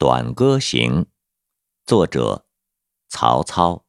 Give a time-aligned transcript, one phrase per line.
[0.00, 1.02] 短歌行》，
[1.84, 2.46] 作者
[3.10, 3.84] 曹操。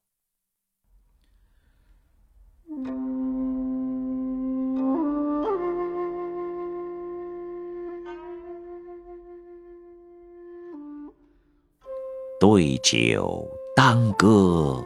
[12.41, 14.83] 对酒当歌，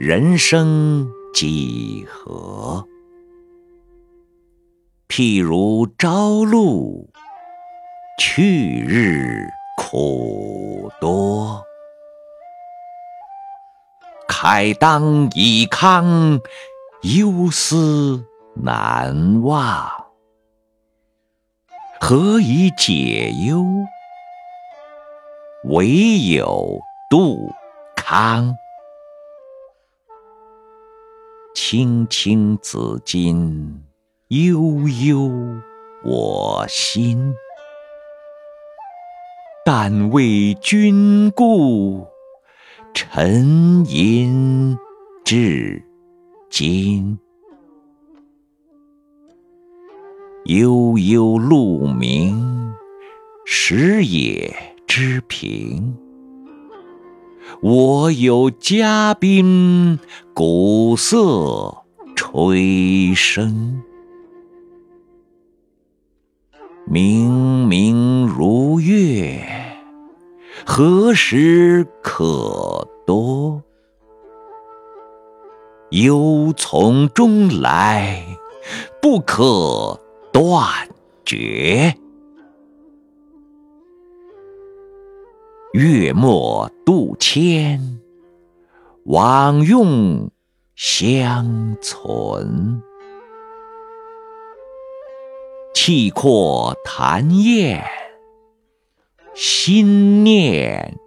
[0.00, 2.84] 人生几何？
[5.06, 7.08] 譬如朝露，
[8.18, 9.46] 去日
[9.92, 11.62] 苦多。
[14.26, 16.40] 慨当以慷，
[17.02, 19.92] 忧思难忘。
[22.00, 23.66] 何以解忧？
[25.64, 27.52] 唯有杜
[27.94, 28.56] 康。
[31.54, 33.74] 青青子衿，
[34.28, 35.30] 悠悠
[36.02, 37.34] 我心。
[39.64, 42.06] 但为君故，
[42.92, 44.76] 沉吟
[45.24, 45.82] 至
[46.50, 47.18] 今。
[50.46, 52.72] 悠悠鹿鸣，
[53.44, 54.54] 食野。
[54.94, 55.94] 之苹，
[57.62, 59.98] 我有嘉宾，
[60.34, 61.74] 鼓瑟
[62.14, 63.80] 吹笙，
[66.84, 69.21] 明明如月，
[70.74, 73.60] 何时可掇？
[75.90, 78.24] 忧从中来，
[79.02, 80.00] 不可
[80.32, 80.88] 断
[81.26, 81.94] 绝。
[85.74, 88.00] 月末度迁，
[89.04, 90.30] 往用
[90.74, 92.82] 相存。
[95.74, 97.84] 气阔谈宴，
[99.34, 100.98] 心念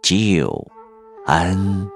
[0.00, 0.68] 旧
[1.26, 1.88] 恩。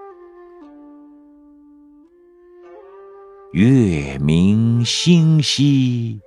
[3.53, 6.21] 月明星稀，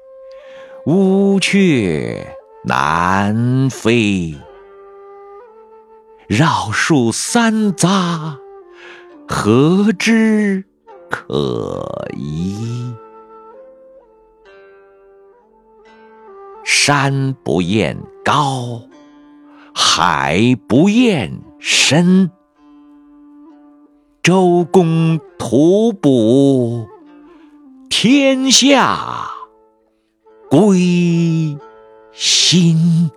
[0.86, 2.26] 乌鹊
[2.64, 4.34] 南飞。
[6.28, 8.38] 绕树三匝，
[9.28, 10.64] 何枝
[11.10, 12.94] 可依？
[16.64, 18.82] 山不厌高，
[19.82, 22.30] 海不厌深。
[24.22, 26.86] 周公吐哺，
[27.90, 29.32] 天下
[30.50, 31.58] 归
[32.12, 33.10] 心。